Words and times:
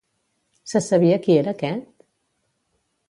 Se 0.71 0.81
sabia 0.85 1.19
qui 1.27 1.35
era 1.43 1.53
aquest? 1.57 1.87